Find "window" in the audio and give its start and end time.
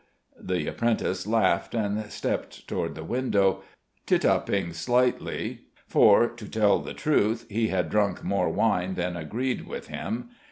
3.03-3.61